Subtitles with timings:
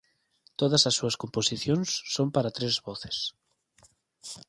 [0.59, 3.17] Todas as súas composicións son para tres voces.